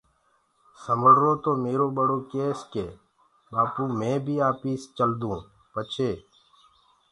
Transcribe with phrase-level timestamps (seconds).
[0.83, 2.85] سمݪرو تو ميرو ٻڙو ڪيس ڪي
[3.51, 5.37] ٻآپو مي بيٚ آپيس چلدون
[5.73, 6.11] پڇي